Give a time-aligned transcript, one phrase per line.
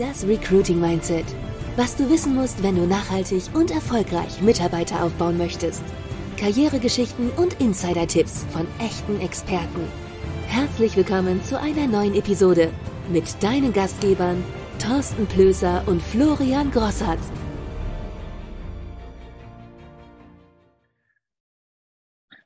[0.00, 1.26] Das Recruiting Mindset.
[1.76, 5.84] Was du wissen musst, wenn du nachhaltig und erfolgreich Mitarbeiter aufbauen möchtest.
[6.38, 9.86] Karrieregeschichten und Insider-Tipps von echten Experten.
[10.46, 12.72] Herzlich willkommen zu einer neuen Episode
[13.12, 14.42] mit deinen Gastgebern
[14.78, 17.20] Thorsten Plöser und Florian Grossart.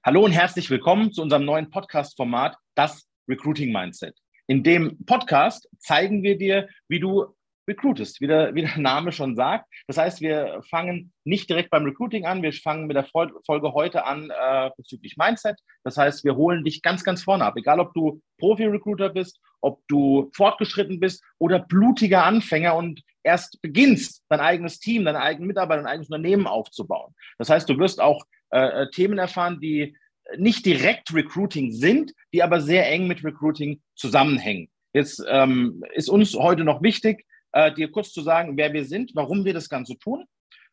[0.03, 4.17] Hallo und herzlich willkommen zu unserem neuen Podcast-Format, das Recruiting Mindset.
[4.49, 7.33] In dem Podcast zeigen wir dir, wie du
[7.69, 9.67] recruitest, wie der, wie der Name schon sagt.
[9.87, 14.05] Das heißt, wir fangen nicht direkt beim Recruiting an, wir fangen mit der Folge heute
[14.05, 15.59] an äh, bezüglich Mindset.
[15.83, 17.55] Das heißt, wir holen dich ganz, ganz vorne ab.
[17.57, 24.23] Egal, ob du Profi-Recruiter bist, ob du fortgeschritten bist oder blutiger Anfänger und erst beginnst,
[24.29, 27.15] dein eigenes Team, deine eigenen Mitarbeiter, dein eigenes Unternehmen aufzubauen.
[27.39, 29.97] Das heißt, du wirst auch äh, äh Themen erfahren, die
[30.37, 34.69] nicht direkt Recruiting sind, die aber sehr eng mit Recruiting zusammenhängen.
[34.93, 39.13] Jetzt ähm, ist uns heute noch wichtig, äh, dir kurz zu sagen, wer wir sind,
[39.15, 40.27] warum wir das Ganze tun.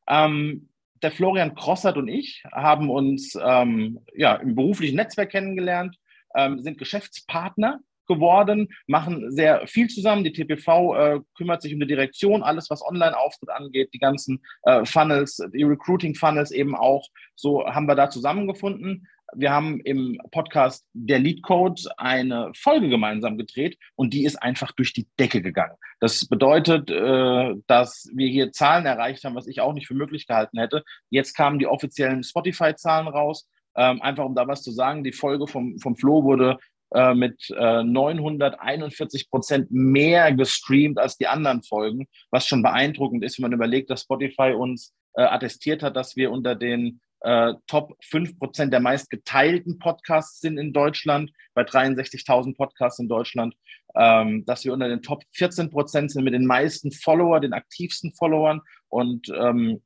[0.07, 0.69] Ähm,
[1.01, 5.97] der Florian Krossert und ich haben uns ähm, ja, im beruflichen Netzwerk kennengelernt,
[6.35, 10.23] ähm, sind Geschäftspartner geworden, machen sehr viel zusammen.
[10.23, 14.83] Die TPV äh, kümmert sich um die Direktion, alles was Online-Auftritt angeht, die ganzen äh,
[14.85, 17.07] Funnels, die Recruiting-Funnels eben auch.
[17.35, 23.37] So haben wir da zusammengefunden wir haben im Podcast Der Lead Code eine Folge gemeinsam
[23.37, 25.75] gedreht und die ist einfach durch die Decke gegangen.
[25.99, 30.27] Das bedeutet, äh, dass wir hier Zahlen erreicht haben, was ich auch nicht für möglich
[30.27, 30.83] gehalten hätte.
[31.09, 33.47] Jetzt kamen die offiziellen Spotify-Zahlen raus.
[33.75, 36.57] Ähm, einfach um da was zu sagen, die Folge vom, vom Flo wurde
[36.93, 43.37] äh, mit 941 äh, Prozent mehr gestreamt als die anderen Folgen, was schon beeindruckend ist,
[43.37, 48.37] wenn man überlegt, dass Spotify uns attestiert hat, dass wir unter den äh, Top 5
[48.37, 53.55] Prozent der meist geteilten Podcasts sind in Deutschland, bei 63.000 Podcasts in Deutschland,
[53.95, 58.13] ähm, dass wir unter den Top 14 Prozent sind mit den meisten Follower, den aktivsten
[58.13, 58.61] Followern.
[58.89, 59.81] Und ähm,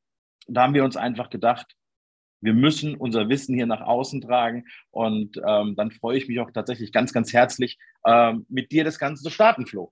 [0.48, 1.76] da haben wir uns einfach gedacht,
[2.42, 4.66] wir müssen unser Wissen hier nach außen tragen.
[4.92, 9.00] Und ähm, dann freue ich mich auch tatsächlich ganz, ganz herzlich, ähm, mit dir das
[9.00, 9.92] Ganze zu starten, Flo.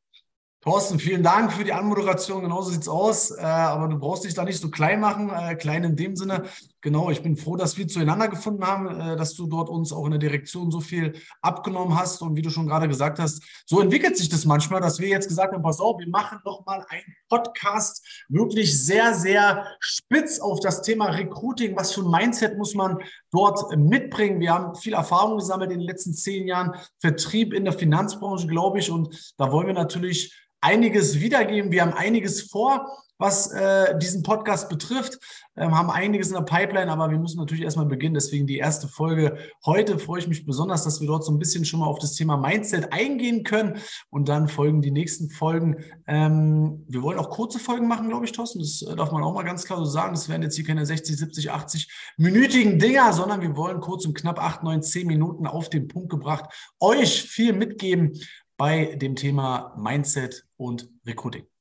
[0.61, 2.43] Thorsten, vielen Dank für die Anmoderation.
[2.43, 3.31] Genauso sieht es aus.
[3.31, 5.29] Äh, aber du brauchst dich da nicht so klein machen.
[5.29, 6.43] Äh, klein in dem Sinne.
[6.83, 10.03] Genau, ich bin froh, dass wir zueinander gefunden haben, äh, dass du dort uns auch
[10.03, 12.21] in der Direktion so viel abgenommen hast.
[12.21, 15.29] Und wie du schon gerade gesagt hast, so entwickelt sich das manchmal, dass wir jetzt
[15.29, 20.59] gesagt haben, pass auf, wir machen noch mal einen Podcast wirklich sehr, sehr spitz auf
[20.59, 21.73] das Thema Recruiting.
[21.77, 22.97] Was für ein Mindset muss man
[23.31, 24.41] dort mitbringen?
[24.41, 26.75] Wir haben viel Erfahrung gesammelt in den letzten zehn Jahren.
[26.99, 28.91] Vertrieb in der Finanzbranche, glaube ich.
[28.91, 31.71] Und da wollen wir natürlich einiges wiedergeben.
[31.71, 32.89] Wir haben einiges vor,
[33.23, 35.17] was äh, diesen Podcast betrifft,
[35.55, 38.15] ähm, haben einiges in der Pipeline, aber wir müssen natürlich erstmal beginnen.
[38.15, 41.63] Deswegen die erste Folge heute freue ich mich besonders, dass wir dort so ein bisschen
[41.63, 43.77] schon mal auf das Thema Mindset eingehen können
[44.09, 45.77] und dann folgen die nächsten Folgen.
[46.05, 48.59] Ähm, wir wollen auch kurze Folgen machen, glaube ich, Thorsten.
[48.59, 50.13] Das äh, darf man auch mal ganz klar so sagen.
[50.13, 54.15] Das werden jetzt hier keine 60, 70, 80 minütigen Dinger, sondern wir wollen kurz und
[54.15, 58.19] knapp 8, 9, 10 Minuten auf den Punkt gebracht euch viel mitgeben,
[58.57, 61.52] bei dem Thema Mindset und Recruiting.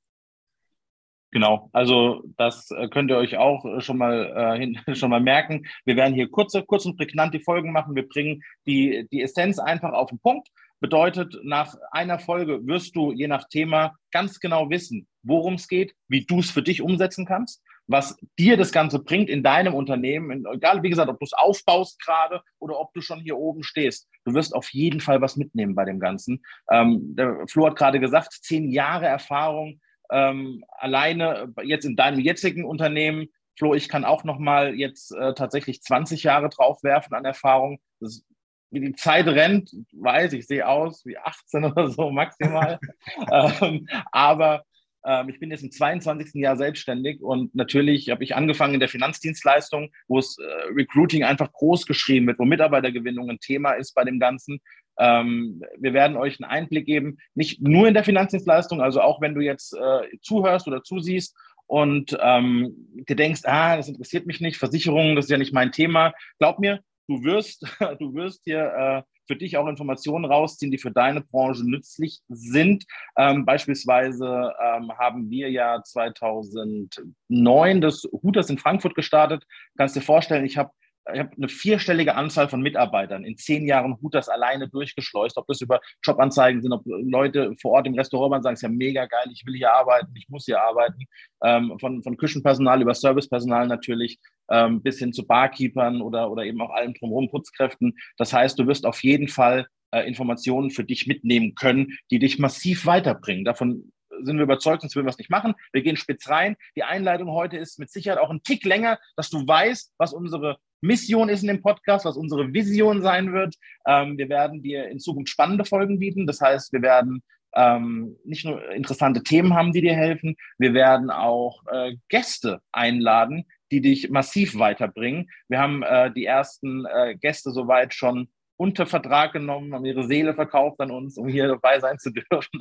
[1.33, 5.21] Genau, also das äh, könnt ihr euch auch äh, schon mal, äh, hin, schon mal
[5.21, 5.67] merken.
[5.85, 7.95] Wir werden hier kurze, kurz und prägnant die Folgen machen.
[7.97, 10.49] Wir bringen die, die Essenz einfach auf den Punkt.
[10.81, 15.95] Bedeutet, nach einer Folge wirst du je nach Thema ganz genau wissen, worum es geht,
[16.09, 20.45] wie du es für dich umsetzen kannst was dir das Ganze bringt in deinem Unternehmen,
[20.53, 24.09] egal wie gesagt, ob du es aufbaust gerade oder ob du schon hier oben stehst.
[24.25, 26.43] Du wirst auf jeden Fall was mitnehmen bei dem Ganzen.
[26.71, 32.65] Ähm, der Flo hat gerade gesagt, zehn Jahre Erfahrung ähm, alleine jetzt in deinem jetzigen
[32.65, 33.29] Unternehmen.
[33.59, 37.81] Flo, ich kann auch noch mal jetzt äh, tatsächlich 20 Jahre draufwerfen an Erfahrung.
[38.01, 38.25] Das,
[38.71, 42.79] wie die Zeit rennt, weiß ich, sehe aus wie 18 oder so maximal.
[43.33, 44.65] ähm, aber
[45.05, 46.35] ähm, ich bin jetzt im 22.
[46.35, 51.53] Jahr selbstständig und natürlich habe ich angefangen in der Finanzdienstleistung, wo es äh, Recruiting einfach
[51.53, 54.61] groß geschrieben wird, wo Mitarbeitergewinnung ein Thema ist bei dem Ganzen.
[54.99, 59.35] Ähm, wir werden euch einen Einblick geben, nicht nur in der Finanzdienstleistung, also auch wenn
[59.35, 61.37] du jetzt äh, zuhörst oder zusiehst
[61.67, 62.75] und ähm,
[63.09, 66.13] dir denkst, ah, das interessiert mich nicht, Versicherungen, das ist ja nicht mein Thema.
[66.39, 67.63] Glaub mir, du wirst,
[67.99, 72.85] du wirst hier äh, für dich auch Informationen rausziehen, die für deine Branche nützlich sind.
[73.17, 79.47] Ähm, beispielsweise ähm, haben wir ja 2009 das Hooters in Frankfurt gestartet.
[79.77, 80.73] Kannst dir vorstellen, ich habe
[81.13, 85.37] ich habe eine vierstellige Anzahl von Mitarbeitern in zehn Jahren Hooters alleine durchgeschleust.
[85.37, 88.63] Ob das über Jobanzeigen sind, ob Leute vor Ort im Restaurant waren, sagen, es ist
[88.63, 91.05] ja mega geil, ich will hier arbeiten, ich muss hier arbeiten.
[91.43, 94.21] Ähm, von, von Küchenpersonal über Servicepersonal natürlich
[94.51, 97.97] ähm, bis hin zu Barkeepern oder, oder eben auch allen drumherum Putzkräften.
[98.17, 102.39] Das heißt, du wirst auf jeden Fall äh, Informationen für dich mitnehmen können, die dich
[102.39, 103.45] massiv weiterbringen.
[103.45, 105.55] Davon sind wir überzeugt, sonst würden wir es nicht machen.
[105.73, 106.57] Wir gehen spitz rein.
[106.77, 110.59] Die Einleitung heute ist mit Sicherheit auch ein Tick länger, dass du weißt, was unsere
[110.83, 113.55] Mission ist in dem Podcast, was unsere Vision sein wird.
[113.87, 116.27] Ähm, wir werden dir in Zukunft spannende Folgen bieten.
[116.27, 117.23] Das heißt, wir werden
[117.55, 123.45] ähm, nicht nur interessante Themen haben, die dir helfen, wir werden auch äh, Gäste einladen,
[123.71, 125.31] die dich massiv weiterbringen.
[125.49, 130.35] Wir haben äh, die ersten äh, Gäste soweit schon unter Vertrag genommen, haben ihre Seele
[130.35, 132.61] verkauft an uns, um hier dabei sein zu dürfen.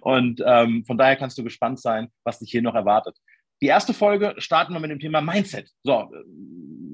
[0.00, 3.16] Und ähm, von daher kannst du gespannt sein, was dich hier noch erwartet.
[3.60, 5.70] Die erste Folge starten wir mit dem Thema Mindset.
[5.82, 6.08] So,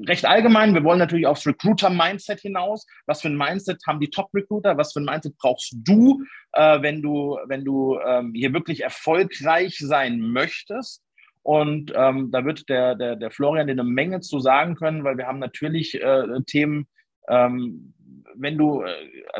[0.07, 0.75] recht allgemein.
[0.75, 2.87] Wir wollen natürlich aufs Recruiter-Mindset hinaus.
[3.07, 4.77] Was für ein Mindset haben die Top-Recruiter?
[4.77, 6.23] Was für ein Mindset brauchst du,
[6.53, 11.03] äh, wenn du, wenn du ähm, hier wirklich erfolgreich sein möchtest?
[11.43, 15.19] Und ähm, da wird der, der, der Florian dir eine Menge zu sagen können, weil
[15.19, 16.87] wir haben natürlich äh, Themen,
[17.29, 17.93] ähm,
[18.35, 18.93] wenn du äh,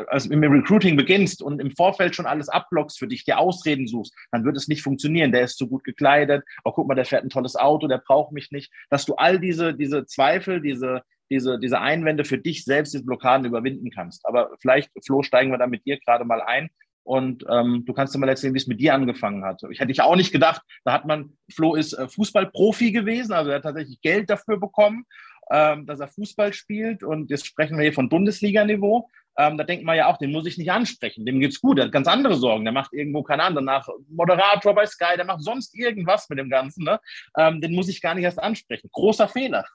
[0.07, 4.13] also im Recruiting beginnst und im Vorfeld schon alles abblockst für dich, dir Ausreden suchst,
[4.31, 5.31] dann wird es nicht funktionieren.
[5.31, 6.43] Der ist zu gut gekleidet.
[6.63, 8.71] Oh, guck mal, der fährt ein tolles Auto, der braucht mich nicht.
[8.89, 13.45] Dass du all diese, diese Zweifel, diese, diese, diese Einwände für dich selbst, diese Blockaden
[13.45, 14.25] überwinden kannst.
[14.25, 16.69] Aber vielleicht, Flo, steigen wir da mit dir gerade mal ein.
[17.03, 19.61] Und ähm, du kannst dir mal erzählen, wie es mit dir angefangen hat.
[19.69, 23.51] Ich hätte ich auch nicht gedacht, da hat man, Flo ist äh, Fußballprofi gewesen, also
[23.51, 25.05] er hat tatsächlich Geld dafür bekommen
[25.51, 29.09] ähm, dass er Fußball spielt und jetzt sprechen wir hier von Bundesliga-Niveau.
[29.37, 31.85] Ähm, da denkt man ja auch, den muss ich nicht ansprechen, dem geht's gut, der
[31.85, 35.41] hat ganz andere Sorgen, der macht irgendwo, keine Ahnung, danach Moderator bei Sky, der macht
[35.41, 37.01] sonst irgendwas mit dem Ganzen, ne?
[37.37, 38.89] Ähm, den muss ich gar nicht erst ansprechen.
[38.93, 39.65] Großer Fehler.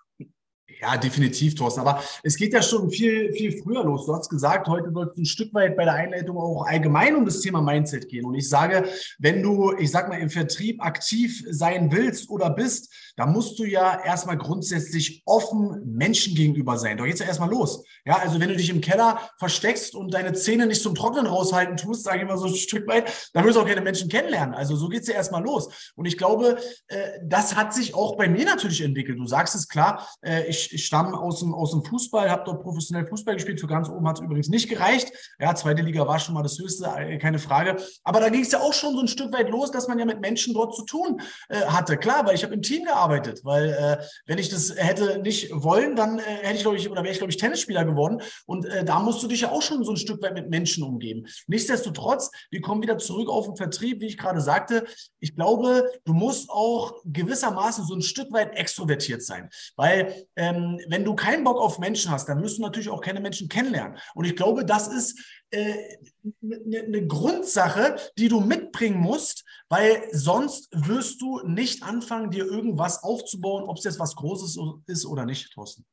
[0.80, 1.80] Ja, definitiv, Thorsten.
[1.80, 4.06] Aber es geht ja schon viel, viel früher los.
[4.06, 7.24] Du hast gesagt, heute soll es ein Stück weit bei der Einleitung auch allgemein um
[7.24, 8.24] das Thema Mindset gehen.
[8.24, 8.84] Und ich sage,
[9.18, 13.64] wenn du, ich sag mal, im Vertrieb aktiv sein willst oder bist, dann musst du
[13.64, 16.96] ja erstmal grundsätzlich offen Menschen gegenüber sein.
[16.96, 17.84] Da geht's ja erstmal los.
[18.06, 21.76] Ja, also wenn du dich im Keller versteckst und deine Zähne nicht zum Trocknen raushalten
[21.76, 24.54] tust, sage ich mal so ein Stück weit, dann wirst du auch keine Menschen kennenlernen.
[24.54, 25.92] Also so geht's ja erstmal los.
[25.96, 26.58] Und ich glaube,
[26.88, 29.18] äh, das hat sich auch bei mir natürlich entwickelt.
[29.18, 32.62] Du sagst es klar, äh, ich ich, stamme aus dem, aus dem Fußball, habe dort
[32.62, 33.60] professionell Fußball gespielt.
[33.60, 35.12] Für ganz oben hat es übrigens nicht gereicht.
[35.38, 37.76] Ja, zweite Liga war schon mal das Höchste, äh, keine Frage.
[38.04, 40.04] Aber da ging es ja auch schon so ein Stück weit los, dass man ja
[40.04, 41.96] mit Menschen dort zu tun äh, hatte.
[41.96, 43.40] Klar, weil ich habe im Team gearbeitet.
[43.44, 47.02] Weil äh, wenn ich das hätte nicht wollen, dann äh, hätte ich, glaube ich, oder
[47.02, 48.20] wäre ich, glaube ich, Tennisspieler geworden.
[48.46, 50.84] Und äh, da musst du dich ja auch schon so ein Stück weit mit Menschen
[50.84, 51.26] umgeben.
[51.46, 54.84] Nichtsdestotrotz, wir kommen wieder zurück auf den Vertrieb, wie ich gerade sagte.
[55.20, 59.48] Ich glaube, du musst auch gewissermaßen so ein Stück weit extrovertiert sein.
[59.76, 63.00] Weil ähm, ähm, wenn du keinen Bock auf Menschen hast, dann müssen du natürlich auch
[63.00, 63.98] keine Menschen kennenlernen.
[64.14, 65.98] Und ich glaube, das ist eine äh,
[66.40, 73.02] ne, ne Grundsache, die du mitbringen musst, weil sonst wirst du nicht anfangen, dir irgendwas
[73.02, 75.84] aufzubauen, ob es jetzt was Großes ist oder nicht, Thorsten.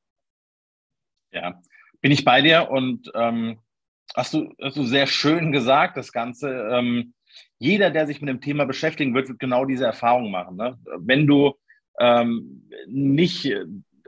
[1.32, 1.62] Ja,
[2.02, 3.60] bin ich bei dir und ähm,
[4.16, 6.50] hast, du, hast du sehr schön gesagt, das Ganze.
[6.72, 7.14] Ähm,
[7.60, 10.56] jeder, der sich mit dem Thema beschäftigen wird, wird genau diese Erfahrung machen.
[10.56, 10.78] Ne?
[10.98, 11.54] Wenn du
[12.00, 13.52] ähm, nicht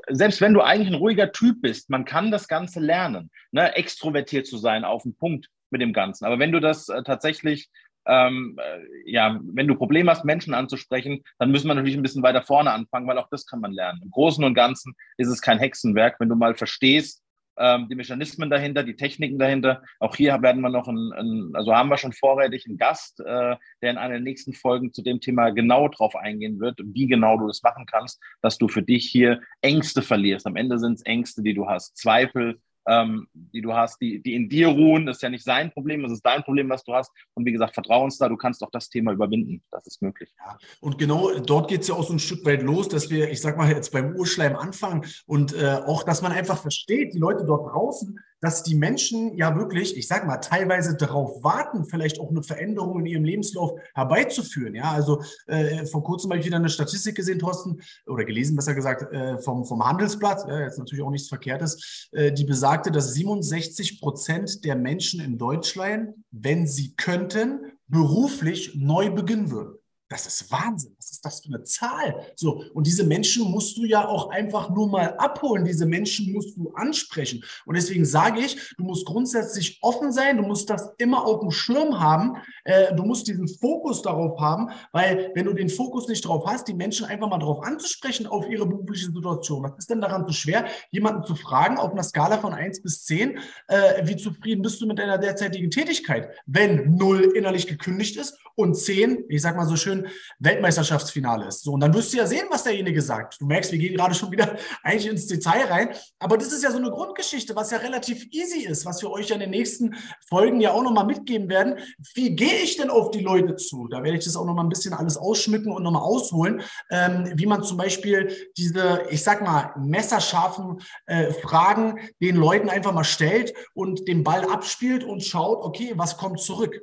[0.10, 3.76] selbst wenn du eigentlich ein ruhiger Typ bist, man kann das Ganze lernen, ne?
[3.76, 6.26] extrovertiert zu sein auf den Punkt mit dem Ganzen.
[6.26, 7.70] Aber wenn du das äh, tatsächlich,
[8.06, 12.24] ähm, äh, ja, wenn du Probleme hast, Menschen anzusprechen, dann müssen wir natürlich ein bisschen
[12.24, 14.02] weiter vorne anfangen, weil auch das kann man lernen.
[14.04, 17.22] Im Großen und Ganzen ist es kein Hexenwerk, wenn du mal verstehst,
[17.60, 19.84] die Mechanismen dahinter, die Techniken dahinter.
[20.00, 23.56] Auch hier werden wir noch einen, einen also haben wir schon vorrätig einen Gast, äh,
[23.82, 27.38] der in einer der nächsten Folgen zu dem Thema genau drauf eingehen wird, wie genau
[27.38, 30.48] du das machen kannst, dass du für dich hier Ängste verlierst.
[30.48, 32.60] Am Ende sind es Ängste, die du hast, Zweifel,
[32.90, 35.06] ähm, die du hast, die, die in dir ruhen.
[35.06, 37.12] Das ist ja nicht sein Problem, das ist dein Problem, was du hast.
[37.36, 39.62] Und wie gesagt, vertrauen da, du kannst auch das Thema überwinden.
[39.70, 40.34] Das ist möglich.
[40.40, 43.30] Ja, und genau dort geht es ja auch so ein Stück weit los, dass wir,
[43.30, 47.20] ich sag mal, jetzt beim Urschleim anfangen und äh, auch, dass man einfach versteht, die
[47.20, 52.20] Leute dort draußen, dass die Menschen ja wirklich, ich sag mal, teilweise darauf warten, vielleicht
[52.20, 54.76] auch eine Veränderung in ihrem Lebenslauf herbeizuführen.
[54.76, 58.76] Ja, also äh, vor kurzem habe ich wieder eine Statistik gesehen, Thorsten, oder gelesen, besser
[58.76, 63.14] gesagt, äh, vom, vom Handelsblatt, ja, jetzt natürlich auch nichts Verkehrtes, äh, die besagte, dass
[63.14, 69.79] 67 Prozent der Menschen in Deutschland, wenn sie könnten, beruflich neu beginnen würden.
[70.10, 70.96] Das ist Wahnsinn.
[70.98, 72.26] Was ist das für eine Zahl?
[72.36, 75.66] So, und diese Menschen musst du ja auch einfach nur mal abholen.
[75.66, 77.44] Diese Menschen musst du ansprechen.
[77.68, 80.38] Und deswegen sage ich, du musst grundsätzlich offen sein.
[80.38, 82.38] Du musst das immer auf dem Schirm haben.
[82.64, 86.68] Äh, du musst diesen Fokus darauf haben, weil wenn du den Fokus nicht drauf hast,
[86.68, 89.62] die Menschen einfach mal darauf anzusprechen, auf ihre berufliche Situation.
[89.64, 93.06] Was ist denn daran so schwer, jemanden zu fragen, auf einer Skala von 1 bis
[93.06, 93.38] 10,
[93.68, 96.30] äh, wie zufrieden bist du mit deiner derzeitigen Tätigkeit?
[96.48, 99.99] Wenn 0 innerlich gekündigt ist und 10, ich sag mal so schön,
[100.40, 101.64] Weltmeisterschaftsfinale ist.
[101.64, 103.42] So, und dann wirst du ja sehen, was derjenige sagt.
[103.42, 105.90] Du merkst, wir gehen gerade schon wieder eigentlich ins Detail rein.
[106.20, 109.30] Aber das ist ja so eine Grundgeschichte, was ja relativ easy ist, was wir euch
[109.30, 109.96] ja in den nächsten
[110.28, 111.78] Folgen ja auch nochmal mitgeben werden.
[112.14, 113.88] Wie gehe ich denn auf die Leute zu?
[113.88, 117.46] Da werde ich das auch nochmal ein bisschen alles ausschmücken und nochmal ausholen, ähm, wie
[117.46, 123.54] man zum Beispiel diese, ich sag mal, messerscharfen äh, Fragen den Leuten einfach mal stellt
[123.74, 126.82] und den Ball abspielt und schaut, okay, was kommt zurück?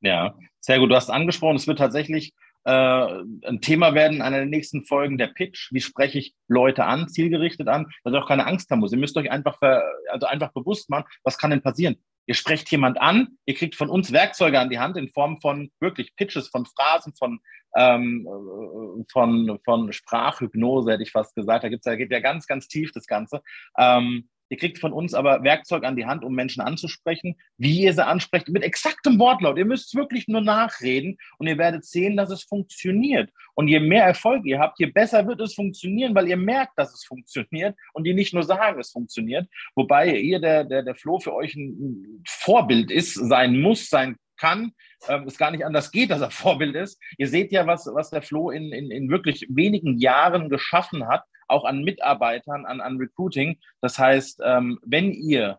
[0.00, 0.90] Ja, sehr gut.
[0.90, 2.32] Du hast angesprochen, es wird tatsächlich
[2.64, 5.72] äh, ein Thema werden in einer der nächsten Folgen der Pitch.
[5.72, 8.92] Wie spreche ich Leute an, zielgerichtet an, dass ihr auch keine Angst haben muss.
[8.92, 11.96] Ihr müsst euch einfach, also einfach bewusst machen, was kann denn passieren?
[12.26, 15.72] Ihr sprecht jemand an, ihr kriegt von uns Werkzeuge an die Hand in Form von
[15.80, 17.40] wirklich Pitches, von Phrasen, von,
[17.76, 18.28] ähm,
[19.10, 21.64] von, von Sprachhypnose, hätte ich fast gesagt.
[21.64, 23.42] Da gibt's, da geht ja ganz, ganz tief das Ganze.
[23.76, 27.94] Ähm, Ihr kriegt von uns aber Werkzeug an die Hand, um Menschen anzusprechen, wie ihr
[27.94, 29.56] sie ansprecht, mit exaktem Wortlaut.
[29.56, 33.30] Ihr müsst wirklich nur nachreden und ihr werdet sehen, dass es funktioniert.
[33.54, 36.92] Und je mehr Erfolg ihr habt, je besser wird es funktionieren, weil ihr merkt, dass
[36.92, 39.48] es funktioniert und die nicht nur sagen, es funktioniert.
[39.74, 44.72] Wobei ihr, der, der, der Flo für euch ein Vorbild ist, sein muss, sein kann,
[45.08, 47.00] ähm, es gar nicht anders geht, dass er Vorbild ist.
[47.16, 51.24] Ihr seht ja, was, was der Flo in, in, in wirklich wenigen Jahren geschaffen hat
[51.48, 53.58] auch an Mitarbeitern, an, an Recruiting.
[53.80, 55.58] Das heißt, ähm, wenn ihr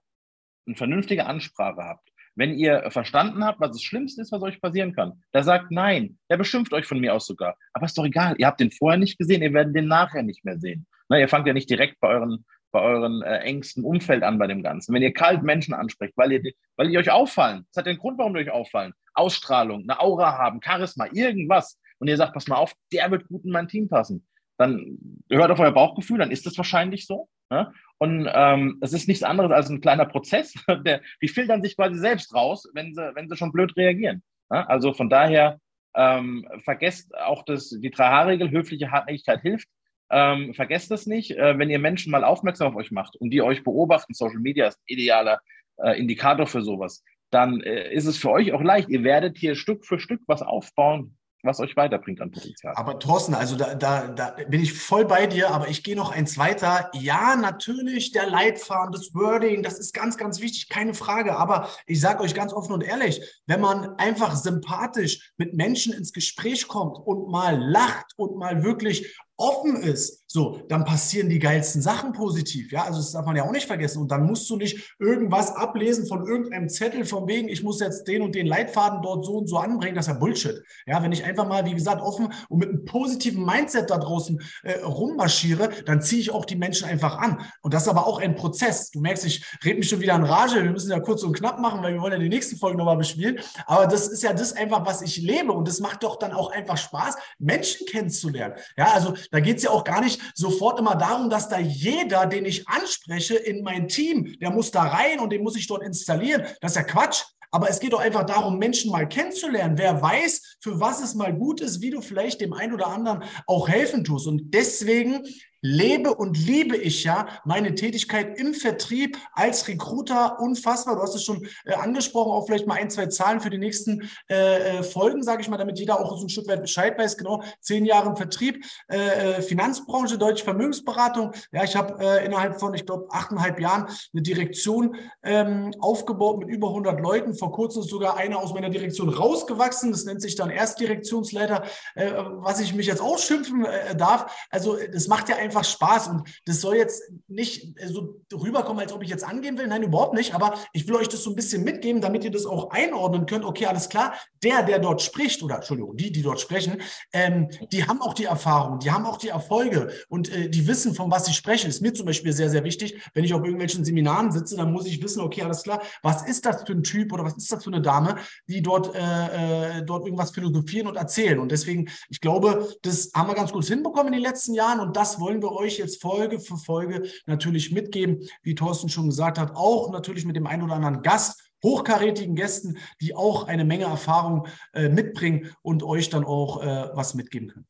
[0.65, 4.95] eine vernünftige Ansprache habt, wenn ihr verstanden habt, was das Schlimmste ist, was euch passieren
[4.95, 7.57] kann, der sagt nein, der beschimpft euch von mir aus sogar.
[7.73, 10.43] Aber ist doch egal, ihr habt den vorher nicht gesehen, ihr werdet den nachher nicht
[10.43, 10.87] mehr sehen.
[11.09, 14.47] Ne, ihr fangt ja nicht direkt bei euren, bei euren äh, engsten Umfeld an bei
[14.47, 14.95] dem Ganzen.
[14.95, 18.17] Wenn ihr kalt Menschen ansprecht, weil ihr, weil ihr euch auffallen, das hat den Grund,
[18.17, 18.93] warum ihr euch auffallen.
[19.13, 21.79] Ausstrahlung, eine Aura haben, Charisma, irgendwas.
[21.99, 24.25] Und ihr sagt, pass mal auf, der wird gut in mein Team passen
[24.57, 24.97] dann
[25.29, 27.27] hört auf euer Bauchgefühl, dann ist es wahrscheinlich so.
[27.49, 27.73] Ne?
[27.97, 30.53] Und ähm, es ist nichts anderes als ein kleiner Prozess.
[30.85, 34.23] Der, die filtern sich quasi selbst raus, wenn sie, wenn sie schon blöd reagieren.
[34.49, 34.67] Ne?
[34.69, 35.59] Also von daher
[35.95, 39.67] ähm, vergesst auch das, die Drei-H-Regel, höfliche Hartnäckigkeit hilft.
[40.09, 43.41] Ähm, vergesst das nicht, äh, wenn ihr Menschen mal aufmerksam auf euch macht und die
[43.41, 45.39] euch beobachten, Social Media ist ein idealer
[45.77, 48.89] äh, Indikator für sowas, dann äh, ist es für euch auch leicht.
[48.89, 52.73] Ihr werdet hier Stück für Stück was aufbauen, was euch weiterbringt an Potenzial.
[52.75, 56.11] Aber Thorsten, also da, da, da bin ich voll bei dir, aber ich gehe noch
[56.11, 56.89] eins weiter.
[56.93, 61.37] Ja, natürlich, der Leitfaden, das Wording, das ist ganz, ganz wichtig, keine Frage.
[61.37, 66.13] Aber ich sage euch ganz offen und ehrlich, wenn man einfach sympathisch mit Menschen ins
[66.13, 71.79] Gespräch kommt und mal lacht und mal wirklich offen ist, so, dann passieren die geilsten
[71.79, 72.71] Sachen positiv.
[72.71, 74.01] Ja, also das darf man ja auch nicht vergessen.
[74.01, 78.07] Und dann musst du nicht irgendwas ablesen von irgendeinem Zettel von wegen, ich muss jetzt
[78.07, 79.93] den und den Leitfaden dort so und so anbringen.
[79.93, 80.63] Das ist ja Bullshit.
[80.87, 84.41] Ja, wenn ich einfach mal, wie gesagt, offen und mit einem positiven Mindset da draußen
[84.63, 87.39] äh, rummarschiere, dann ziehe ich auch die Menschen einfach an.
[87.61, 88.89] Und das ist aber auch ein Prozess.
[88.89, 90.63] Du merkst, ich rede mich schon wieder in Rage.
[90.63, 92.97] Wir müssen ja kurz und knapp machen, weil wir wollen ja die nächsten Folgen nochmal
[92.97, 93.37] bespielen.
[93.67, 95.51] Aber das ist ja das einfach, was ich lebe.
[95.51, 98.55] Und das macht doch dann auch einfach Spaß, Menschen kennenzulernen.
[98.75, 102.25] Ja, also da geht es ja auch gar nicht sofort immer darum, dass da jeder,
[102.25, 105.83] den ich anspreche in mein Team, der muss da rein und den muss ich dort
[105.83, 106.43] installieren.
[106.61, 107.23] Das ist ja Quatsch.
[107.51, 109.77] Aber es geht doch einfach darum, Menschen mal kennenzulernen.
[109.77, 113.23] Wer weiß, für was es mal gut ist, wie du vielleicht dem einen oder anderen
[113.45, 114.25] auch helfen tust.
[114.25, 115.23] Und deswegen
[115.63, 120.97] lebe und liebe ich ja meine Tätigkeit im Vertrieb als Recruiter unfassbar.
[120.97, 124.09] Du hast es schon äh, angesprochen, auch vielleicht mal ein, zwei Zahlen für die nächsten
[124.29, 127.17] äh, äh Folgen, sage ich mal, damit jeder auch so ein Stück weit Bescheid weiß.
[127.17, 131.31] Genau, zehn Jahre im Vertrieb, äh, äh Finanzbranche, deutsche Vermögensberatung.
[131.53, 136.49] Ja, ich habe äh, innerhalb von, ich glaube, achteinhalb Jahren eine Direktion ähm, aufgebaut mit
[136.49, 137.35] über 100 Leuten.
[137.35, 139.91] Vor kurzem ist sogar einer aus meiner Direktion rausgewachsen.
[139.91, 141.63] Das nennt sich dann Erstdirektionsleiter,
[141.95, 144.47] was ich mich jetzt ausschimpfen äh, darf.
[144.49, 148.93] Also das macht ja einfach einfach Spaß und das soll jetzt nicht so rüberkommen, als
[148.93, 149.67] ob ich jetzt angehen will.
[149.67, 150.33] Nein, überhaupt nicht.
[150.33, 153.45] Aber ich will euch das so ein bisschen mitgeben, damit ihr das auch einordnen könnt.
[153.45, 154.13] Okay, alles klar.
[154.43, 156.81] Der, der dort spricht oder Entschuldigung, die, die dort sprechen,
[157.13, 160.95] ähm, die haben auch die Erfahrung, die haben auch die Erfolge und äh, die wissen,
[160.95, 161.69] von was sie sprechen.
[161.69, 163.01] Ist mir zum Beispiel sehr, sehr wichtig.
[163.13, 166.45] Wenn ich auf irgendwelchen Seminaren sitze, dann muss ich wissen, okay, alles klar, was ist
[166.45, 168.15] das für ein Typ oder was ist das für eine Dame,
[168.47, 171.39] die dort, äh, äh dort irgendwas philosophieren und erzählen.
[171.39, 174.95] Und deswegen, ich glaube, das haben wir ganz gut hinbekommen in den letzten Jahren und
[174.95, 179.55] das wollen wir euch jetzt Folge für Folge natürlich mitgeben, wie Thorsten schon gesagt hat,
[179.55, 184.47] auch natürlich mit dem einen oder anderen Gast, hochkarätigen Gästen, die auch eine Menge Erfahrung
[184.73, 187.67] äh, mitbringen und euch dann auch äh, was mitgeben können.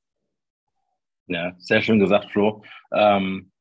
[1.27, 2.63] Ja, sehr schön gesagt, Flo.
[2.92, 3.51] Ähm,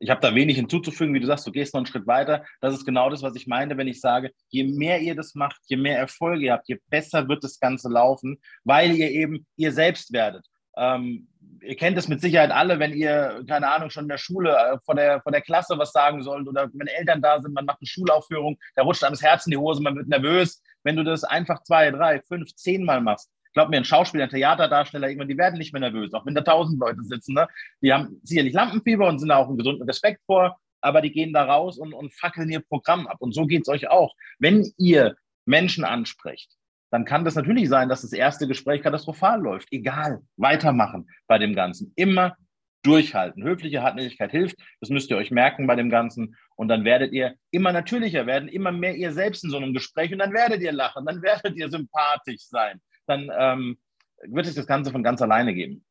[0.00, 2.44] ich habe da wenig hinzuzufügen, wie du sagst, du gehst noch einen Schritt weiter.
[2.62, 5.60] Das ist genau das, was ich meine, wenn ich sage, je mehr ihr das macht,
[5.66, 9.72] je mehr Erfolge ihr habt, je besser wird das Ganze laufen, weil ihr eben ihr
[9.72, 10.46] selbst werdet.
[10.76, 11.28] Ähm,
[11.62, 14.78] ihr kennt es mit Sicherheit alle, wenn ihr, keine Ahnung, schon in der Schule äh,
[14.84, 17.78] vor, der, vor der Klasse was sagen sollt oder wenn Eltern da sind, man macht
[17.80, 20.62] eine Schulaufführung, da rutscht einem das Herz in die Hose, man wird nervös.
[20.82, 24.30] Wenn du das einfach zwei, drei, fünf, zehn Mal machst, Glaub mir, ein Schauspieler, ein
[24.30, 27.34] Theaterdarsteller, irgendwann, die werden nicht mehr nervös, auch wenn da tausend Leute sitzen.
[27.34, 27.48] Ne?
[27.82, 31.32] Die haben sicherlich Lampenfieber und sind da auch einen gesunden Respekt vor, aber die gehen
[31.32, 33.16] da raus und, und fackeln ihr Programm ab.
[33.20, 34.14] Und so geht's euch auch.
[34.38, 36.52] Wenn ihr Menschen ansprecht,
[36.90, 39.68] dann kann das natürlich sein, dass das erste Gespräch katastrophal läuft.
[39.70, 41.92] Egal, weitermachen bei dem Ganzen.
[41.96, 42.36] Immer
[42.82, 43.44] durchhalten.
[43.44, 44.56] Höfliche Hartnäckigkeit hilft.
[44.80, 46.36] Das müsst ihr euch merken bei dem Ganzen.
[46.56, 50.12] Und dann werdet ihr immer natürlicher werden, immer mehr ihr selbst in so einem Gespräch.
[50.12, 52.80] Und dann werdet ihr lachen, dann werdet ihr sympathisch sein.
[53.06, 53.78] Dann ähm,
[54.22, 55.84] wird es das Ganze von ganz alleine geben.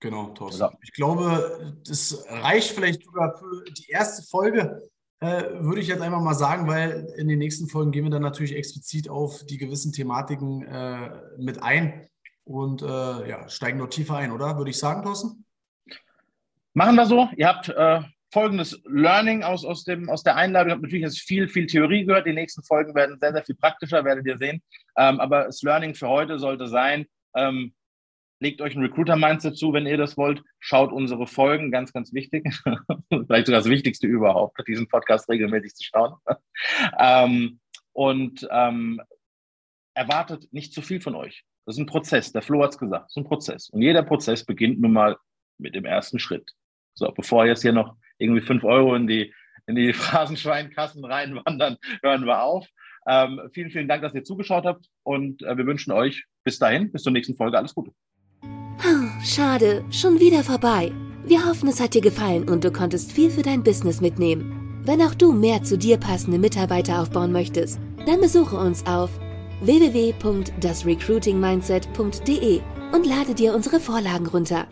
[0.00, 0.58] Genau, Thorsten.
[0.60, 0.70] So.
[0.82, 4.88] Ich glaube, das reicht vielleicht sogar für die erste Folge,
[5.20, 8.54] würde ich jetzt einfach mal sagen, weil in den nächsten Folgen gehen wir dann natürlich
[8.54, 12.08] explizit auf die gewissen Thematiken äh, mit ein
[12.44, 14.56] und äh, ja, steigen dort tiefer ein, oder?
[14.56, 15.44] Würde ich sagen, Thorsten?
[16.72, 17.28] Machen wir so.
[17.36, 18.00] Ihr habt äh,
[18.32, 20.68] folgendes Learning aus, aus, dem, aus der Einladung.
[20.68, 22.26] Ihr habt natürlich jetzt viel, viel Theorie gehört.
[22.26, 24.62] Die nächsten Folgen werden sehr, sehr viel praktischer, werdet ihr sehen.
[24.96, 27.72] Ähm, aber das Learning für heute sollte sein, ähm,
[28.40, 30.42] legt euch ein Recruiter-Mindset zu, wenn ihr das wollt.
[30.60, 32.44] Schaut unsere Folgen, ganz, ganz wichtig.
[33.10, 36.14] Vielleicht sogar das Wichtigste überhaupt, diesen Podcast regelmäßig zu schauen.
[36.98, 37.60] ähm,
[37.92, 39.00] und ähm,
[39.94, 41.44] erwartet nicht zu viel von euch.
[41.66, 42.32] Das ist ein Prozess.
[42.32, 43.68] Der Flo hat es gesagt, das ist ein Prozess.
[43.70, 45.16] Und jeder Prozess beginnt nun mal
[45.58, 46.52] mit dem ersten Schritt.
[46.94, 49.34] So, bevor jetzt hier noch irgendwie fünf Euro in die,
[49.66, 52.66] in die Phrasenschweinkassen reinwandern, hören wir auf.
[53.06, 56.92] Ähm, vielen, vielen Dank, dass ihr zugeschaut habt und äh, wir wünschen euch bis dahin,
[56.92, 57.92] bis zur nächsten Folge alles Gute.
[59.22, 60.92] Schade, schon wieder vorbei.
[61.24, 64.80] Wir hoffen, es hat dir gefallen und du konntest viel für dein Business mitnehmen.
[64.84, 69.10] Wenn auch du mehr zu dir passende Mitarbeiter aufbauen möchtest, dann besuche uns auf
[69.60, 72.60] www.dasrecruitingmindset.de
[72.92, 74.66] und lade dir unsere Vorlagen runter.